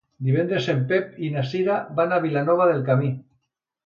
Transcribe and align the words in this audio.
Divendres 0.27 0.69
en 0.71 0.79
Pep 0.91 1.11
i 1.27 1.29
na 1.35 1.43
Cira 1.49 1.75
van 1.99 2.15
a 2.15 2.19
Vilanova 2.23 2.67
del 2.71 2.81
Camí. 2.89 3.11